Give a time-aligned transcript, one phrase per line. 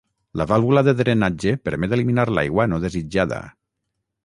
[0.39, 3.41] La vàlvula de drenatge permet eliminar l’aigua no desitjada.